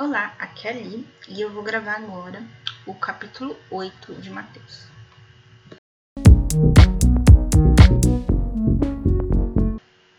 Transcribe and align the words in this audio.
Olá, 0.00 0.32
aqui 0.38 0.68
é 0.68 0.70
a 0.70 0.74
Li 0.74 1.04
e 1.26 1.40
eu 1.40 1.50
vou 1.50 1.60
gravar 1.60 1.96
agora 1.96 2.40
o 2.86 2.94
capítulo 2.94 3.58
8 3.68 4.14
de 4.14 4.30
Mateus. 4.30 4.86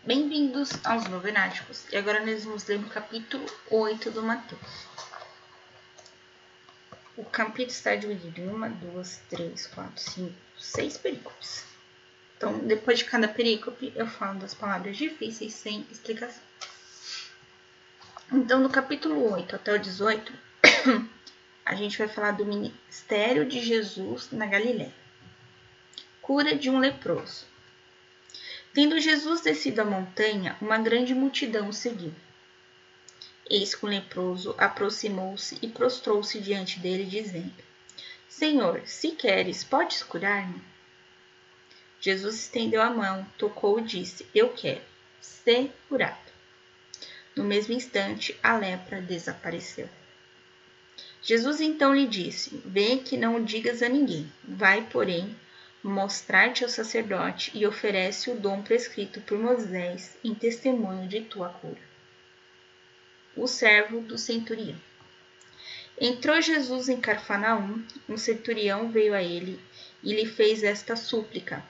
Bem-vindos 0.04 0.72
aos 0.84 1.08
Novenáticos 1.08 1.86
e 1.90 1.96
agora 1.96 2.22
nós 2.26 2.44
vamos 2.44 2.66
ler 2.66 2.78
o 2.78 2.90
capítulo 2.90 3.46
8 3.70 4.10
do 4.10 4.22
Mateus. 4.22 4.86
O 7.16 7.24
capítulo 7.24 7.70
está 7.70 7.96
dividido 7.96 8.42
em 8.42 8.48
uma, 8.48 8.68
duas, 8.68 9.22
três, 9.30 9.66
quatro, 9.68 9.98
cinco, 9.98 10.36
seis 10.58 10.98
perícopes. 10.98 11.64
Então, 12.36 12.58
depois 12.58 12.98
de 12.98 13.06
cada 13.06 13.28
perícope, 13.28 13.94
eu 13.96 14.06
falo 14.06 14.40
das 14.40 14.52
palavras 14.52 14.98
difíceis 14.98 15.54
sem 15.54 15.86
explicação. 15.90 16.42
Então, 18.32 18.60
no 18.60 18.70
capítulo 18.70 19.32
8 19.32 19.56
até 19.56 19.74
o 19.74 19.78
18, 19.78 20.32
a 21.66 21.74
gente 21.74 21.98
vai 21.98 22.06
falar 22.06 22.30
do 22.30 22.46
ministério 22.46 23.44
de 23.44 23.60
Jesus 23.60 24.30
na 24.30 24.46
Galiléia. 24.46 24.94
Cura 26.22 26.54
de 26.54 26.70
um 26.70 26.78
leproso. 26.78 27.44
Tendo 28.72 29.00
Jesus 29.00 29.40
descido 29.40 29.80
a 29.80 29.84
montanha, 29.84 30.56
uma 30.60 30.78
grande 30.78 31.12
multidão 31.12 31.70
o 31.70 31.72
seguiu. 31.72 32.14
Eis 33.50 33.74
que 33.74 33.84
o 33.84 33.88
leproso 33.88 34.54
aproximou-se 34.56 35.58
e 35.60 35.66
prostrou-se 35.66 36.40
diante 36.40 36.78
dele, 36.78 37.04
dizendo: 37.04 37.52
Senhor, 38.28 38.82
se 38.86 39.10
queres, 39.10 39.64
podes 39.64 40.04
curar-me? 40.04 40.62
Jesus 42.00 42.36
estendeu 42.36 42.80
a 42.80 42.90
mão, 42.90 43.26
tocou 43.36 43.80
e 43.80 43.82
disse: 43.82 44.24
Eu 44.32 44.50
quero, 44.50 44.82
ser 45.20 45.74
curado. 45.88 46.29
No 47.36 47.44
mesmo 47.44 47.74
instante, 47.74 48.38
a 48.42 48.56
lepra 48.56 49.00
desapareceu. 49.00 49.88
Jesus 51.22 51.60
então 51.60 51.94
lhe 51.94 52.06
disse: 52.06 52.60
Vê 52.64 52.96
que 52.96 53.16
não 53.16 53.36
o 53.36 53.44
digas 53.44 53.82
a 53.82 53.88
ninguém. 53.88 54.30
Vai, 54.42 54.86
porém, 54.90 55.36
mostrar-te 55.82 56.64
ao 56.64 56.70
sacerdote 56.70 57.50
e 57.54 57.66
oferece 57.66 58.30
o 58.30 58.34
dom 58.34 58.62
prescrito 58.62 59.20
por 59.20 59.38
Moisés 59.38 60.16
em 60.24 60.34
testemunho 60.34 61.08
de 61.08 61.20
tua 61.22 61.48
cura 61.48 61.90
o 63.36 63.46
servo 63.46 64.00
do 64.00 64.18
centurião. 64.18 64.78
Entrou 65.98 66.40
Jesus 66.40 66.88
em 66.88 67.00
Carfanaum, 67.00 67.82
um 68.08 68.16
centurião 68.16 68.90
veio 68.90 69.14
a 69.14 69.22
ele 69.22 69.60
e 70.02 70.14
lhe 70.14 70.26
fez 70.26 70.62
esta 70.62 70.96
súplica: 70.96 71.62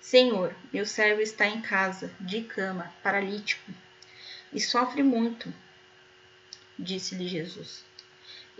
Senhor, 0.00 0.54
meu 0.72 0.86
servo 0.86 1.20
está 1.20 1.46
em 1.46 1.60
casa, 1.60 2.10
de 2.18 2.42
cama, 2.42 2.92
paralítico, 3.02 3.72
e 4.52 4.60
sofre 4.60 5.02
muito. 5.02 5.52
Disse-lhe 6.78 7.28
Jesus: 7.28 7.84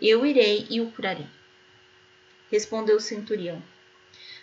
Eu 0.00 0.24
irei 0.24 0.66
e 0.70 0.80
o 0.80 0.90
curarei. 0.90 1.26
Respondeu 2.50 2.96
o 2.96 3.00
centurião: 3.00 3.62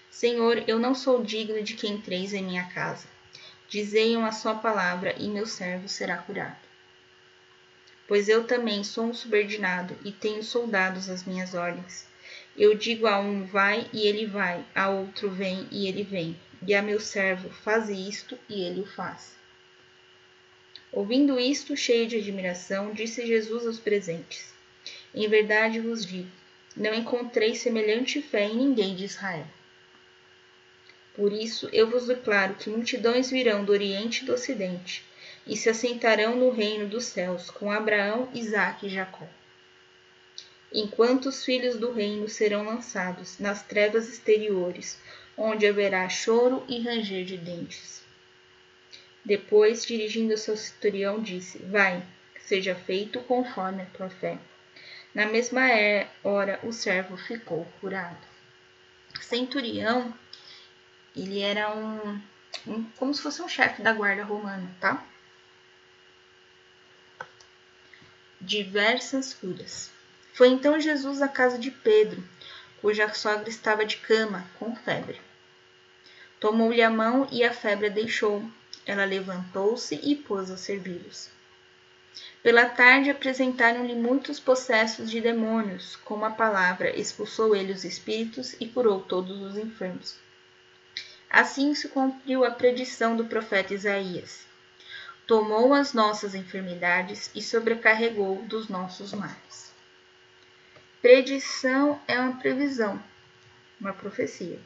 Senhor, 0.10 0.64
eu 0.68 0.80
não 0.80 0.94
sou 0.94 1.24
digno 1.24 1.62
de 1.62 1.76
que 1.76 1.88
entreis 1.88 2.34
em 2.34 2.44
minha 2.44 2.70
casa. 2.70 3.08
Dizei 3.68 4.16
uma 4.16 4.32
só 4.32 4.56
palavra 4.56 5.16
e 5.18 5.28
meu 5.28 5.46
servo 5.46 5.88
será 5.88 6.18
curado 6.18 6.70
pois 8.10 8.28
eu 8.28 8.44
também 8.44 8.84
sou 8.84 9.06
um 9.06 9.14
subordinado 9.14 9.96
e 10.04 10.12
tenho 10.12 10.42
soldados 10.42 11.12
às 11.12 11.24
minhas 11.24 11.54
ordens. 11.54 12.08
Eu 12.58 12.74
digo 12.74 13.06
a 13.06 13.20
um 13.20 13.46
vai 13.46 13.88
e 13.94 14.08
ele 14.08 14.26
vai, 14.26 14.66
a 14.74 14.90
outro 14.90 15.30
vem 15.30 15.68
e 15.72 15.88
ele 15.88 16.04
vem, 16.04 16.36
e 16.66 16.74
a 16.74 16.82
meu 16.82 17.00
servo 17.00 17.52
faz 17.52 17.88
isto 17.88 18.36
e 18.50 18.64
ele 18.64 18.82
o 18.82 18.86
faz. 18.88 19.39
Ouvindo 20.92 21.40
isto, 21.40 21.78
cheio 21.78 22.08
de 22.08 22.18
admiração, 22.18 22.92
disse 22.92 23.26
Jesus 23.26 23.68
aos 23.68 23.80
presentes: 23.80 24.54
Em 25.14 25.28
verdade 25.28 25.80
vos 25.80 26.06
digo, 26.06 26.30
não 26.76 26.94
encontrei 26.94 27.56
semelhante 27.56 28.22
fé 28.22 28.46
em 28.46 28.56
ninguém 28.56 28.96
de 28.96 29.06
Israel. 29.06 29.46
Por 31.14 31.32
isso 31.32 31.70
eu 31.74 31.90
vos 31.90 32.08
declaro 32.08 32.56
que 32.56 32.70
multidões 32.70 33.30
virão 33.30 33.64
do 33.64 33.72
Oriente 33.72 34.24
e 34.24 34.26
do 34.26 34.34
Ocidente 34.34 35.04
e 35.46 35.58
se 35.58 35.70
assentarão 35.70 36.36
no 36.36 36.50
reino 36.50 36.88
dos 36.88 37.06
céus 37.06 37.50
com 37.52 37.72
Abraão, 37.72 38.30
Isaque 38.34 38.88
e 38.88 38.90
Jacó. 38.90 39.28
Enquanto 40.72 41.28
os 41.28 41.44
filhos 41.44 41.78
do 41.78 41.92
reino 41.92 42.30
serão 42.30 42.64
lançados 42.64 43.40
nas 43.40 43.64
trevas 43.64 44.08
exteriores, 44.08 45.00
onde 45.36 45.66
haverá 45.68 46.08
choro 46.08 46.64
e 46.68 46.80
ranger 46.80 47.26
de 47.26 47.38
dentes. 47.38 48.04
Depois, 49.30 49.86
dirigindo 49.86 50.34
ao 50.34 50.38
centurião, 50.58 51.22
disse: 51.22 51.60
Vai, 51.60 52.04
seja 52.40 52.74
feito 52.74 53.20
conforme 53.22 53.84
a 53.84 53.86
tua 53.86 54.10
fé. 54.10 54.40
Na 55.14 55.28
mesma 55.28 55.62
hora, 56.24 56.60
o 56.64 56.74
servo 56.74 57.16
ficou 57.16 57.64
curado. 57.80 58.18
Centurião, 59.22 60.12
ele 61.16 61.42
era 61.42 61.72
um, 61.76 62.20
um 62.66 62.84
como 62.98 63.14
se 63.14 63.22
fosse 63.22 63.40
um 63.44 63.48
chefe 63.48 63.84
da 63.84 63.94
guarda 63.94 64.24
romana, 64.24 64.68
tá? 64.82 65.06
diversas 68.42 69.34
curas. 69.34 69.92
Foi 70.34 70.48
então 70.48 70.80
Jesus 70.80 71.22
à 71.22 71.28
casa 71.28 71.60
de 71.60 71.70
Pedro, 71.70 72.24
cuja 72.82 73.14
sogra 73.14 73.48
estava 73.48 73.86
de 73.86 73.98
cama, 73.98 74.44
com 74.58 74.76
febre. 74.76 75.22
Tomou-lhe 76.40 76.82
a 76.82 76.90
mão 76.90 77.28
e 77.32 77.44
a 77.44 77.54
febre 77.54 77.88
a 77.88 77.90
deixou. 77.90 78.50
Ela 78.90 79.06
levantou-se 79.06 79.96
e 79.96 80.16
pôs 80.16 80.50
a 80.50 80.58
servi-los. 80.58 81.30
Pela 82.42 82.66
tarde 82.66 83.10
apresentaram-lhe 83.10 83.94
muitos 83.94 84.40
possessos 84.40 85.12
de 85.12 85.22
demônios, 85.22 85.96
com 85.98 86.24
a 86.26 86.32
palavra 86.32 86.98
expulsou 86.98 87.56
ele 87.56 87.72
os 87.72 87.84
espíritos 87.84 88.56
e 88.60 88.68
curou 88.68 89.02
todos 89.02 89.42
os 89.42 89.58
enfermos. 89.58 90.18
Assim 91.30 91.76
se 91.76 91.90
cumpriu 91.90 92.44
a 92.44 92.52
predição 92.52 93.16
do 93.16 93.26
profeta 93.26 93.74
Isaías 93.74 94.50
tomou 95.30 95.76
as 95.76 95.94
nossas 95.94 96.34
enfermidades 96.34 97.30
e 97.36 97.42
sobrecarregou 97.44 98.42
dos 98.46 98.68
nossos 98.68 99.14
males. 99.14 99.72
Predição 101.04 102.02
é 102.08 102.20
uma 102.20 102.40
previsão, 102.40 103.00
uma 103.80 103.94
profecia. 103.94 104.60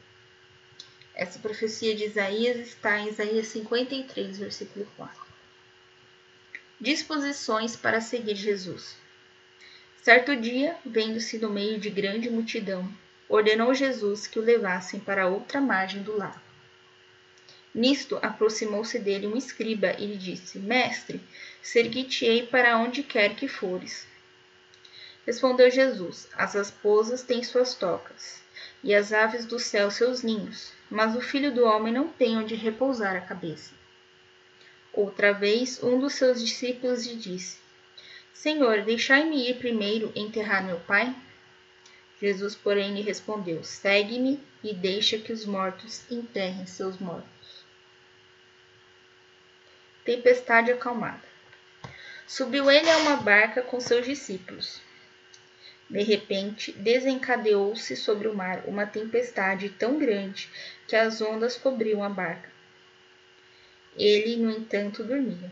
Essa 1.14 1.38
profecia 1.38 1.94
de 1.94 2.04
Isaías 2.04 2.56
está 2.58 2.98
em 2.98 3.08
Isaías 3.08 3.46
53, 3.46 4.38
versículo 4.38 4.86
4. 4.96 5.24
Disposições 6.80 7.76
para 7.76 8.00
seguir 8.00 8.34
Jesus. 8.34 8.96
Certo 10.02 10.34
dia, 10.34 10.76
vendo-se 10.84 11.38
no 11.38 11.48
meio 11.48 11.78
de 11.78 11.88
grande 11.88 12.28
multidão, 12.28 12.92
ordenou 13.28 13.72
Jesus 13.72 14.26
que 14.26 14.40
o 14.40 14.42
levassem 14.42 14.98
para 14.98 15.28
outra 15.28 15.60
margem 15.60 16.02
do 16.02 16.16
lago. 16.16 16.42
Nisto 17.72 18.18
aproximou-se 18.20 18.98
dele 18.98 19.26
um 19.26 19.36
escriba 19.36 19.94
e 19.98 20.06
lhe 20.06 20.16
disse: 20.16 20.58
Mestre, 20.58 21.20
sergui-te-ei 21.62 22.46
para 22.46 22.76
onde 22.76 23.02
quer 23.02 23.34
que 23.34 23.48
fores. 23.48 24.06
Respondeu 25.24 25.70
Jesus: 25.70 26.28
As 26.34 26.54
raposas 26.54 27.22
têm 27.22 27.42
suas 27.42 27.74
tocas, 27.74 28.42
e 28.82 28.94
as 28.94 29.12
aves 29.12 29.46
do 29.46 29.58
céu 29.58 29.90
seus 29.90 30.22
ninhos, 30.22 30.72
mas 30.94 31.14
o 31.14 31.20
filho 31.20 31.52
do 31.52 31.64
homem 31.64 31.92
não 31.92 32.08
tem 32.08 32.38
onde 32.38 32.54
repousar 32.54 33.16
a 33.16 33.20
cabeça. 33.20 33.72
Outra 34.92 35.32
vez, 35.32 35.82
um 35.82 35.98
dos 35.98 36.14
seus 36.14 36.40
discípulos 36.40 37.06
lhe 37.06 37.16
disse: 37.16 37.58
Senhor, 38.32 38.82
deixai-me 38.82 39.50
ir 39.50 39.58
primeiro 39.58 40.12
enterrar 40.14 40.64
meu 40.64 40.80
pai? 40.80 41.14
Jesus, 42.20 42.54
porém, 42.54 42.94
lhe 42.94 43.02
respondeu: 43.02 43.62
Segue-me 43.62 44.40
e 44.62 44.72
deixa 44.72 45.18
que 45.18 45.32
os 45.32 45.44
mortos 45.44 46.10
enterrem 46.10 46.66
seus 46.66 46.98
mortos 46.98 47.34
tempestade 50.04 50.70
acalmada. 50.70 51.22
Subiu 52.26 52.70
ele 52.70 52.90
a 52.90 52.98
uma 52.98 53.16
barca 53.16 53.62
com 53.62 53.80
seus 53.80 54.04
discípulos. 54.04 54.80
De 55.88 56.02
repente, 56.02 56.72
desencadeou-se 56.72 57.94
sobre 57.96 58.26
o 58.26 58.34
mar 58.34 58.64
uma 58.66 58.86
tempestade 58.86 59.68
tão 59.68 59.98
grande 59.98 60.48
que 60.88 60.96
as 60.96 61.20
ondas 61.20 61.56
cobriam 61.56 62.02
a 62.02 62.08
barca. 62.08 62.50
Ele, 63.96 64.36
no 64.36 64.50
entanto, 64.50 65.04
dormia. 65.04 65.50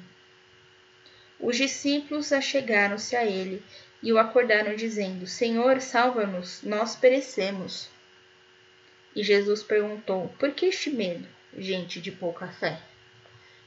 Os 1.38 1.56
discípulos 1.56 2.32
achegaram-se 2.32 3.14
a 3.14 3.25
ele 3.25 3.62
e 4.02 4.12
o 4.12 4.19
acordaram, 4.19 4.75
dizendo: 4.75 5.26
Senhor, 5.26 5.81
salva-nos, 5.81 6.62
nós 6.62 6.96
perecemos. 6.96 7.88
E 9.14 9.23
Jesus 9.23 9.62
perguntou: 9.62 10.28
Por 10.38 10.52
que 10.52 10.67
este 10.67 10.90
medo, 10.90 11.28
gente 11.56 12.00
de 12.00 12.11
pouca 12.11 12.49
fé? 12.49 12.81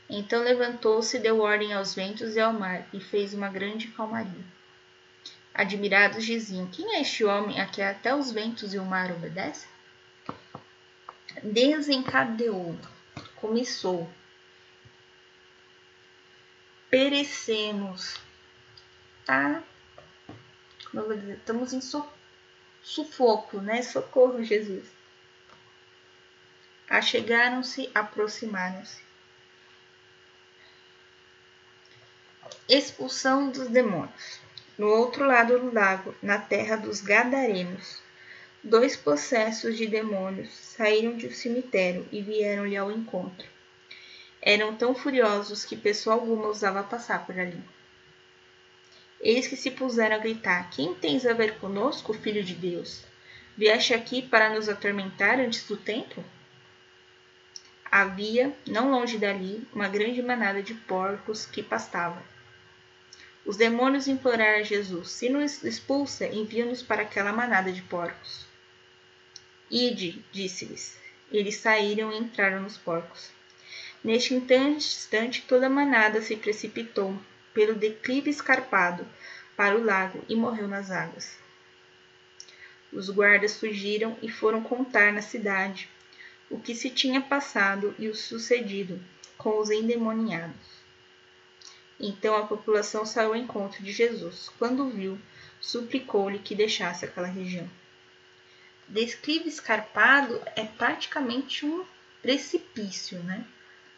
Então 0.09 0.44
levantou-se, 0.44 1.19
deu 1.19 1.39
ordem 1.39 1.73
aos 1.73 1.95
ventos 1.95 2.35
e 2.35 2.39
ao 2.39 2.53
mar, 2.53 2.88
e 2.94 3.00
fez 3.00 3.33
uma 3.33 3.50
grande 3.50 3.88
calmaria. 3.89 4.45
Admirados 5.57 6.25
diziam: 6.25 6.68
Quem 6.68 6.98
é 6.98 7.02
este 7.02 7.24
homem 7.24 7.62
a 7.62 7.66
que 7.66 7.81
até 7.81 8.13
os 8.13 8.30
ventos 8.30 8.74
e 8.74 8.78
o 8.78 8.84
mar 8.84 9.10
obedecem? 9.10 9.69
Desencadeou, 11.42 12.78
começou. 13.38 14.10
Perecemos. 16.90 18.19
Tá 19.25 19.63
estamos 21.34 21.72
em 21.72 21.80
so, 21.80 22.06
sufoco, 22.84 23.62
né? 23.62 23.81
Socorro, 23.81 24.44
Jesus. 24.44 24.86
Achegaram-se, 26.90 27.90
aproximaram-se. 27.96 29.02
Expulsão 32.68 33.50
dos 33.50 33.69
demônios. 33.69 34.44
No 34.77 34.88
outro 34.88 35.25
lado 35.25 35.57
do 35.57 35.74
lago, 35.74 36.13
na 36.22 36.38
terra 36.38 36.75
dos 36.75 37.00
Gadarenos, 37.00 38.01
dois 38.62 38.98
possessos 38.98 39.77
de 39.77 39.88
demônios 39.88 40.54
saíram 40.54 41.16
de 41.16 41.27
um 41.27 41.31
cemitério 41.31 42.06
e 42.12 42.22
vieram-lhe 42.22 42.75
ao 42.75 42.92
encontro. 42.92 43.48
Eram 44.42 44.75
tão 44.75 44.94
furiosos 44.94 45.63
que 45.63 45.77
pessoa 45.77 46.16
alguma 46.16 46.48
ousava 46.48 46.83
passar 46.83 47.25
por 47.25 47.39
ali. 47.39 47.63
Eis 49.22 49.48
que 49.48 49.56
se 49.56 49.72
puseram 49.72 50.18
a 50.18 50.19
gritar: 50.19 50.69
Quem 50.72 50.94
tens 50.94 51.25
a 51.25 51.31
ver 51.31 51.57
conosco, 51.57 52.13
filho 52.13 52.44
de 52.44 52.54
Deus? 52.54 53.06
Vieste 53.57 53.94
aqui 53.94 54.21
para 54.21 54.50
nos 54.50 54.68
atormentar 54.68 55.39
antes 55.39 55.66
do 55.66 55.78
tempo? 55.78 56.21
Havia, 57.89 58.54
não 58.68 58.92
longe 58.92 59.18
dali, 59.18 59.66
uma 59.74 59.88
grande 59.88 60.21
manada 60.21 60.62
de 60.62 60.74
porcos 60.74 61.45
que 61.45 61.63
pastava. 61.63 62.21
Os 63.45 63.57
demônios 63.57 64.07
imploraram 64.07 64.59
a 64.59 64.63
Jesus: 64.63 65.09
Se 65.12 65.30
nos 65.30 65.63
expulsa, 65.63 66.25
envia-nos 66.27 66.81
para 66.81 67.03
aquela 67.03 67.31
manada 67.31 67.71
de 67.71 67.83
porcos. 67.83 68.45
Ide, 69.69 70.24
disse-lhes. 70.31 70.97
Eles 71.31 71.56
saíram 71.56 72.12
e 72.12 72.18
entraram 72.18 72.62
nos 72.62 72.77
porcos. 72.77 73.30
Neste 74.03 74.33
instante, 74.33 75.44
toda 75.47 75.68
a 75.68 75.69
manada 75.69 76.21
se 76.21 76.36
precipitou 76.36 77.19
pelo 77.53 77.74
declive 77.74 78.30
escarpado 78.30 79.07
para 79.56 79.77
o 79.77 79.83
lago 79.83 80.24
e 80.27 80.36
morreu 80.36 80.68
nas 80.68 80.92
águas. 80.92 81.38
Os 82.92 83.09
guardas 83.09 83.59
fugiram 83.59 84.18
e 84.21 84.30
foram 84.30 84.62
contar 84.62 85.12
na 85.12 85.21
cidade 85.21 85.89
o 86.50 86.59
que 86.59 86.75
se 86.75 86.89
tinha 86.89 87.19
passado 87.19 87.95
e 87.97 88.07
o 88.07 88.15
sucedido 88.15 89.01
com 89.38 89.59
os 89.59 89.69
endemoniados. 89.69 90.84
Então 92.00 92.36
a 92.36 92.45
população 92.45 93.06
saiu 93.06 93.30
ao 93.30 93.36
encontro 93.36 93.83
de 93.83 93.92
Jesus. 93.92 94.50
Quando 94.59 94.89
viu, 94.89 95.19
suplicou-lhe 95.59 96.39
que 96.39 96.56
deixasse 96.56 97.06
aquela 97.06 97.27
região. 97.27 97.69
Declive 98.88 99.50
escarpado 99.50 100.42
é 100.56 100.63
praticamente 100.63 101.65
um 101.65 101.86
precipício, 102.21 103.21
né? 103.24 103.45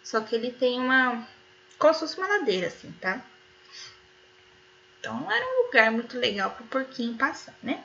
Só 0.03 0.21
que 0.21 0.35
ele 0.35 0.51
tem 0.51 0.79
uma. 0.79 1.27
como 1.77 1.93
se 1.93 1.99
fosse 1.99 2.17
uma 2.17 2.27
ladeira, 2.27 2.67
assim, 2.67 2.91
tá? 2.93 3.21
Então 4.99 5.19
não 5.19 5.31
era 5.31 5.45
um 5.45 5.65
lugar 5.65 5.91
muito 5.91 6.17
legal 6.17 6.51
para 6.51 6.63
o 6.63 6.67
porquinho 6.67 7.17
passar, 7.17 7.55
né? 7.61 7.83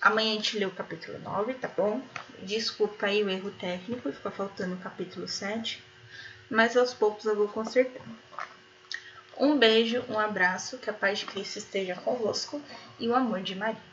Amanhã 0.00 0.32
a 0.32 0.34
gente 0.36 0.58
lê 0.58 0.64
o 0.64 0.70
capítulo 0.70 1.18
9, 1.18 1.54
tá 1.54 1.68
bom? 1.68 2.00
Desculpa 2.42 3.06
aí 3.06 3.22
o 3.24 3.28
erro 3.28 3.50
técnico, 3.50 4.12
ficou 4.12 4.30
faltando 4.30 4.74
o 4.74 4.78
capítulo 4.78 5.26
7, 5.26 5.82
mas 6.50 6.76
aos 6.76 6.94
poucos 6.94 7.24
eu 7.24 7.36
vou 7.36 7.48
consertando. 7.48 8.16
Um 9.38 9.56
beijo, 9.56 10.04
um 10.08 10.18
abraço, 10.18 10.78
que 10.78 10.90
a 10.90 10.92
paz 10.92 11.20
de 11.20 11.26
Cristo 11.26 11.58
esteja 11.58 11.94
convosco 11.94 12.60
e 12.98 13.08
o 13.08 13.14
amor 13.14 13.40
de 13.40 13.54
Maria. 13.54 13.87